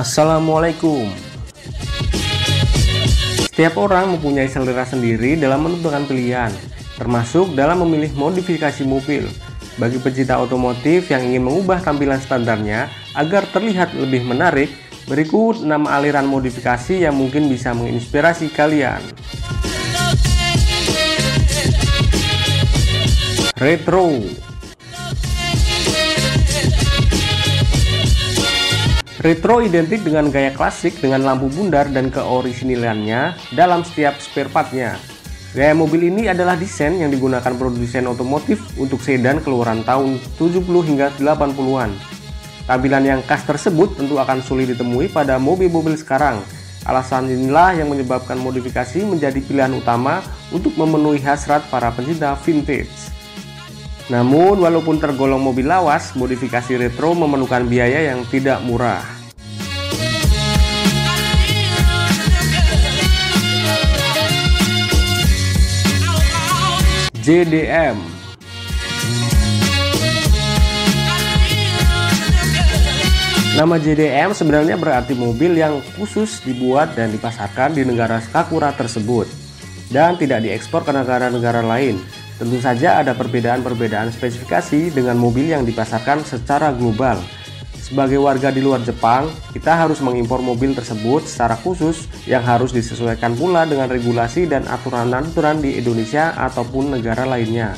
Assalamualaikum 0.00 1.12
Setiap 3.52 3.76
orang 3.76 4.16
mempunyai 4.16 4.48
selera 4.48 4.88
sendiri 4.88 5.36
dalam 5.36 5.60
menentukan 5.60 6.08
pilihan, 6.08 6.48
termasuk 6.96 7.52
dalam 7.52 7.84
memilih 7.84 8.08
modifikasi 8.16 8.80
mobil. 8.88 9.28
Bagi 9.76 10.00
pecinta 10.00 10.40
otomotif 10.40 11.12
yang 11.12 11.28
ingin 11.28 11.44
mengubah 11.44 11.84
tampilan 11.84 12.16
standarnya 12.16 12.88
agar 13.12 13.44
terlihat 13.52 13.92
lebih 13.92 14.24
menarik, 14.24 14.72
berikut 15.04 15.60
6 15.60 15.68
aliran 15.68 16.24
modifikasi 16.24 17.04
yang 17.04 17.12
mungkin 17.12 17.52
bisa 17.52 17.76
menginspirasi 17.76 18.48
kalian. 18.56 19.04
Retro 23.60 24.16
Retro 29.20 29.60
identik 29.60 30.00
dengan 30.00 30.32
gaya 30.32 30.48
klasik 30.48 30.96
dengan 30.96 31.20
lampu 31.20 31.52
bundar 31.52 31.92
dan 31.92 32.08
keorisinilannya 32.08 33.36
dalam 33.52 33.84
setiap 33.84 34.16
spare 34.16 34.48
partnya. 34.48 34.96
Gaya 35.52 35.76
mobil 35.76 36.08
ini 36.08 36.32
adalah 36.32 36.56
desain 36.56 36.96
yang 36.96 37.12
digunakan 37.12 37.52
produsen 37.52 38.08
otomotif 38.08 38.64
untuk 38.80 38.96
sedan 39.04 39.44
keluaran 39.44 39.84
tahun 39.84 40.16
70 40.40 40.64
hingga 40.64 41.12
80-an. 41.20 41.92
Tampilan 42.64 43.04
yang 43.04 43.20
khas 43.28 43.44
tersebut 43.44 43.92
tentu 44.00 44.16
akan 44.16 44.40
sulit 44.40 44.72
ditemui 44.72 45.12
pada 45.12 45.36
mobil-mobil 45.36 46.00
sekarang. 46.00 46.40
Alasan 46.88 47.28
inilah 47.28 47.76
yang 47.76 47.92
menyebabkan 47.92 48.40
modifikasi 48.40 49.04
menjadi 49.04 49.36
pilihan 49.44 49.76
utama 49.76 50.24
untuk 50.48 50.72
memenuhi 50.80 51.20
hasrat 51.20 51.60
para 51.68 51.92
pencinta 51.92 52.32
vintage. 52.40 53.20
Namun, 54.10 54.58
walaupun 54.58 54.98
tergolong 54.98 55.38
mobil 55.38 55.70
lawas, 55.70 56.18
modifikasi 56.18 56.74
retro 56.74 57.14
memerlukan 57.14 57.62
biaya 57.70 58.10
yang 58.10 58.26
tidak 58.26 58.58
murah. 58.66 59.19
JDM 67.30 67.94
Nama 73.54 73.74
JDM 73.78 74.34
sebenarnya 74.34 74.74
berarti 74.74 75.14
mobil 75.14 75.54
yang 75.54 75.78
khusus 75.94 76.42
dibuat 76.42 76.98
dan 76.98 77.14
dipasarkan 77.14 77.78
di 77.78 77.86
negara 77.86 78.18
Sakura 78.18 78.74
tersebut 78.74 79.30
dan 79.94 80.18
tidak 80.18 80.42
diekspor 80.42 80.82
ke 80.82 80.90
negara-negara 80.90 81.62
lain 81.62 82.02
Tentu 82.34 82.58
saja 82.58 82.98
ada 82.98 83.14
perbedaan-perbedaan 83.14 84.10
spesifikasi 84.10 84.90
dengan 84.90 85.14
mobil 85.14 85.52
yang 85.52 85.60
dipasarkan 85.68 86.24
secara 86.24 86.72
global. 86.72 87.20
Sebagai 87.90 88.22
warga 88.22 88.54
di 88.54 88.62
luar 88.62 88.86
Jepang, 88.86 89.26
kita 89.50 89.74
harus 89.74 89.98
mengimpor 89.98 90.38
mobil 90.38 90.78
tersebut 90.78 91.26
secara 91.26 91.58
khusus 91.58 92.06
yang 92.22 92.46
harus 92.46 92.70
disesuaikan 92.70 93.34
pula 93.34 93.66
dengan 93.66 93.90
regulasi 93.90 94.46
dan 94.46 94.62
aturan-aturan 94.70 95.58
di 95.58 95.74
Indonesia 95.74 96.30
ataupun 96.38 96.94
negara 96.94 97.26
lainnya. 97.26 97.74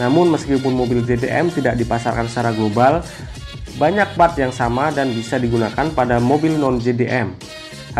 Namun 0.00 0.32
meskipun 0.32 0.72
mobil 0.72 1.04
JDM 1.04 1.52
tidak 1.52 1.76
dipasarkan 1.76 2.24
secara 2.24 2.56
global, 2.56 3.04
banyak 3.76 4.16
part 4.16 4.32
yang 4.40 4.48
sama 4.48 4.88
dan 4.88 5.12
bisa 5.12 5.36
digunakan 5.36 5.92
pada 5.92 6.16
mobil 6.16 6.56
non-JDM. 6.56 7.36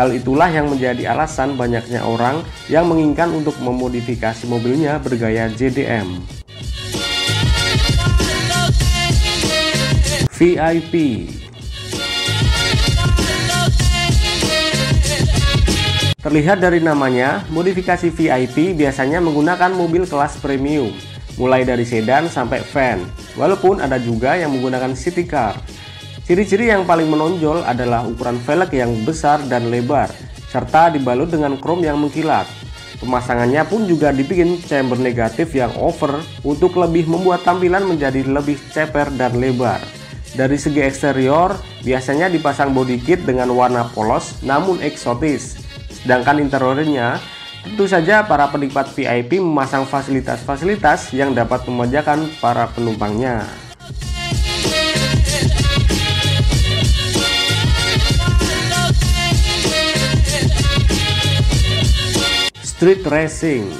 Hal 0.01 0.17
itulah 0.17 0.49
yang 0.49 0.65
menjadi 0.73 1.13
alasan 1.13 1.61
banyaknya 1.61 2.01
orang 2.01 2.41
yang 2.73 2.89
menginginkan 2.89 3.29
untuk 3.29 3.53
memodifikasi 3.61 4.49
mobilnya 4.49 4.97
bergaya 4.97 5.45
JDM. 5.53 6.25
VIP 10.35 11.31
Terlihat 16.25 16.57
dari 16.57 16.81
namanya, 16.81 17.45
modifikasi 17.53 18.09
VIP 18.09 18.73
biasanya 18.73 19.21
menggunakan 19.21 19.69
mobil 19.69 20.09
kelas 20.09 20.41
premium, 20.41 20.89
mulai 21.37 21.61
dari 21.61 21.85
sedan 21.85 22.25
sampai 22.25 22.65
van, 22.73 23.05
walaupun 23.37 23.77
ada 23.77 24.01
juga 24.01 24.33
yang 24.33 24.49
menggunakan 24.57 24.97
city 24.97 25.29
car. 25.29 25.53
Ciri-ciri 26.25 26.73
yang 26.73 26.81
paling 26.81 27.05
menonjol 27.13 27.61
adalah 27.61 28.01
ukuran 28.09 28.41
velg 28.41 28.73
yang 28.73 29.05
besar 29.05 29.37
dan 29.45 29.69
lebar, 29.69 30.09
serta 30.49 30.89
dibalut 30.89 31.29
dengan 31.29 31.61
krom 31.61 31.85
yang 31.85 32.01
mengkilat. 32.01 32.49
Pemasangannya 32.97 33.61
pun 33.69 33.85
juga 33.85 34.09
dibikin 34.09 34.57
chamber 34.65 34.97
negatif 34.97 35.53
yang 35.53 35.77
over 35.77 36.25
untuk 36.41 36.73
lebih 36.81 37.05
membuat 37.05 37.45
tampilan 37.45 37.85
menjadi 37.85 38.25
lebih 38.25 38.57
ceper 38.73 39.13
dan 39.13 39.37
lebar. 39.37 39.77
Dari 40.33 40.57
segi 40.57 40.81
eksterior, 40.81 41.53
biasanya 41.85 42.33
dipasang 42.33 42.73
body 42.73 42.97
kit 42.97 43.21
dengan 43.29 43.53
warna 43.53 43.85
polos 43.93 44.41
namun 44.41 44.81
eksotis. 44.81 45.64
Sedangkan 46.05 46.37
interiornya, 46.37 47.17
tentu 47.65 47.89
saja 47.89 48.21
para 48.21 48.45
penikmat 48.53 48.93
VIP 48.93 49.41
memasang 49.41 49.89
fasilitas-fasilitas 49.89 51.09
yang 51.17 51.33
dapat 51.33 51.65
memanjakan 51.65 52.29
para 52.37 52.69
penumpangnya. 52.69 53.41
Street 62.61 63.01
Racing 63.09 63.73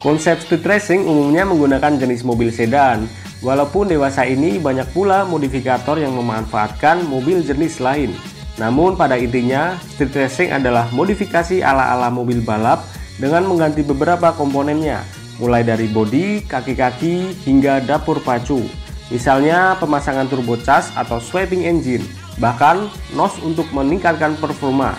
Konsep 0.00 0.40
street 0.40 0.64
racing 0.64 1.04
umumnya 1.04 1.44
menggunakan 1.44 2.00
jenis 2.00 2.24
mobil 2.24 2.48
sedan, 2.48 3.04
walaupun 3.40 3.88
dewasa 3.88 4.24
ini 4.28 4.60
banyak 4.60 4.88
pula 4.92 5.24
modifikator 5.24 5.96
yang 6.00 6.16
memanfaatkan 6.16 7.04
mobil 7.08 7.40
jenis 7.44 7.80
lain. 7.80 8.12
Namun 8.60 8.96
pada 8.96 9.16
intinya, 9.16 9.80
street 9.96 10.12
racing 10.12 10.50
adalah 10.52 10.88
modifikasi 10.92 11.64
ala-ala 11.64 12.12
mobil 12.12 12.44
balap 12.44 12.84
dengan 13.16 13.48
mengganti 13.48 13.80
beberapa 13.80 14.32
komponennya, 14.36 15.00
mulai 15.40 15.64
dari 15.64 15.88
bodi, 15.88 16.44
kaki-kaki, 16.44 17.32
hingga 17.48 17.80
dapur 17.80 18.20
pacu. 18.20 18.60
Misalnya 19.08 19.74
pemasangan 19.80 20.28
turbocharged 20.28 20.92
atau 20.94 21.18
sweeping 21.18 21.64
engine, 21.64 22.04
bahkan 22.36 22.86
nos 23.16 23.40
untuk 23.40 23.66
meningkatkan 23.72 24.36
performa. 24.36 24.94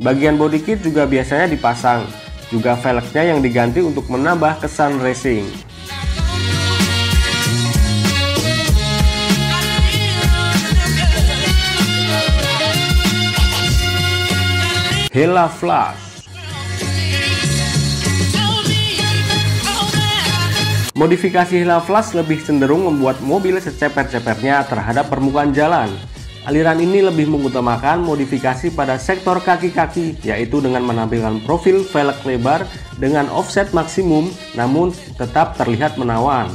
Bagian 0.00 0.40
body 0.40 0.64
kit 0.64 0.80
juga 0.80 1.04
biasanya 1.04 1.46
dipasang, 1.46 2.08
juga 2.50 2.74
velgnya 2.74 3.22
yang 3.30 3.40
diganti 3.40 3.78
untuk 3.80 4.10
menambah 4.10 4.60
kesan 4.60 4.98
racing. 4.98 5.46
Hela 15.10 15.50
Flash 15.50 16.10
Modifikasi 20.94 21.64
Hila 21.64 21.80
Flash 21.80 22.12
lebih 22.12 22.44
cenderung 22.44 22.84
membuat 22.84 23.18
mobil 23.24 23.56
seceper-cepernya 23.56 24.68
terhadap 24.68 25.08
permukaan 25.08 25.48
jalan. 25.50 25.88
Aliran 26.50 26.82
ini 26.82 26.98
lebih 26.98 27.30
mengutamakan 27.30 28.02
modifikasi 28.02 28.74
pada 28.74 28.98
sektor 28.98 29.38
kaki-kaki, 29.38 30.18
yaitu 30.26 30.58
dengan 30.58 30.82
menampilkan 30.82 31.46
profil 31.46 31.86
velg 31.86 32.18
lebar 32.26 32.66
dengan 32.98 33.30
offset 33.30 33.70
maksimum, 33.70 34.26
namun 34.58 34.90
tetap 35.14 35.54
terlihat 35.54 35.94
menawan. 35.94 36.50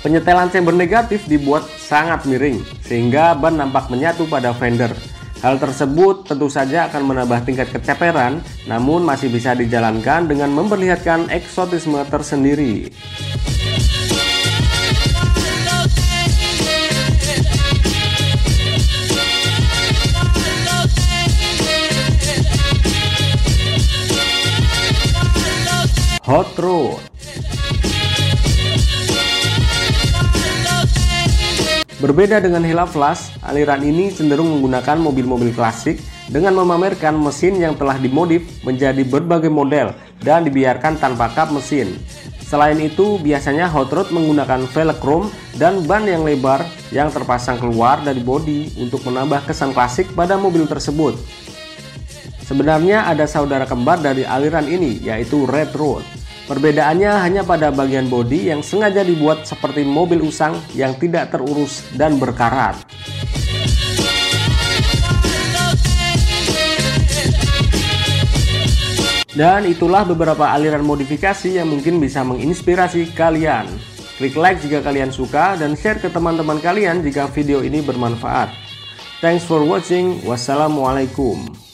Penyetelan 0.00 0.48
chamber 0.48 0.72
negatif 0.72 1.28
dibuat 1.28 1.68
sangat 1.76 2.24
miring, 2.24 2.64
sehingga 2.80 3.36
ban 3.36 3.60
nampak 3.60 3.92
menyatu 3.92 4.24
pada 4.24 4.56
fender. 4.56 4.96
Hal 5.44 5.60
tersebut 5.60 6.24
tentu 6.24 6.48
saja 6.48 6.88
akan 6.88 7.04
menambah 7.04 7.44
tingkat 7.44 7.68
keceperan, 7.68 8.40
namun 8.64 9.04
masih 9.04 9.28
bisa 9.28 9.52
dijalankan 9.52 10.24
dengan 10.24 10.56
memperlihatkan 10.56 11.28
eksotisme 11.28 12.00
tersendiri. 12.08 12.88
Hot 26.30 26.54
Rod 26.62 27.02
Berbeda 31.98 32.38
dengan 32.38 32.62
Hela 32.62 32.86
Flash, 32.86 33.34
aliran 33.42 33.82
ini 33.82 34.14
cenderung 34.14 34.46
menggunakan 34.46 34.94
mobil-mobil 35.02 35.50
klasik 35.50 35.98
dengan 36.30 36.54
memamerkan 36.54 37.18
mesin 37.18 37.58
yang 37.58 37.74
telah 37.74 37.98
dimodif 37.98 38.46
menjadi 38.62 39.02
berbagai 39.02 39.50
model 39.50 39.90
dan 40.22 40.46
dibiarkan 40.46 41.02
tanpa 41.02 41.34
kap 41.34 41.50
mesin. 41.50 41.98
Selain 42.46 42.78
itu, 42.78 43.18
biasanya 43.18 43.66
hot 43.66 43.90
rod 43.90 44.14
menggunakan 44.14 44.70
velg 44.70 45.02
chrome 45.02 45.34
dan 45.58 45.82
ban 45.82 46.06
yang 46.06 46.22
lebar 46.22 46.62
yang 46.94 47.10
terpasang 47.10 47.58
keluar 47.58 48.06
dari 48.06 48.22
bodi 48.22 48.70
untuk 48.78 49.02
menambah 49.02 49.50
kesan 49.50 49.74
klasik 49.74 50.06
pada 50.14 50.38
mobil 50.38 50.62
tersebut. 50.70 51.18
Sebenarnya 52.46 53.10
ada 53.10 53.26
saudara 53.26 53.66
kembar 53.66 53.98
dari 53.98 54.22
aliran 54.22 54.70
ini, 54.70 55.02
yaitu 55.02 55.42
Red 55.42 55.74
Road. 55.74 56.19
Perbedaannya 56.50 57.14
hanya 57.22 57.46
pada 57.46 57.70
bagian 57.70 58.10
bodi 58.10 58.50
yang 58.50 58.58
sengaja 58.58 59.06
dibuat 59.06 59.46
seperti 59.46 59.86
mobil 59.86 60.18
usang 60.18 60.58
yang 60.74 60.98
tidak 60.98 61.30
terurus 61.30 61.86
dan 61.94 62.18
berkarat. 62.18 62.74
Dan 69.30 69.62
itulah 69.70 70.02
beberapa 70.02 70.50
aliran 70.50 70.82
modifikasi 70.82 71.54
yang 71.54 71.70
mungkin 71.70 72.02
bisa 72.02 72.26
menginspirasi 72.26 73.14
kalian. 73.14 73.70
Klik 74.18 74.34
like 74.34 74.58
jika 74.58 74.82
kalian 74.82 75.14
suka 75.14 75.54
dan 75.54 75.78
share 75.78 76.02
ke 76.02 76.10
teman-teman 76.10 76.58
kalian 76.58 76.98
jika 77.06 77.30
video 77.30 77.62
ini 77.62 77.78
bermanfaat. 77.78 78.50
Thanks 79.22 79.46
for 79.46 79.62
watching. 79.62 80.18
Wassalamualaikum. 80.26 81.69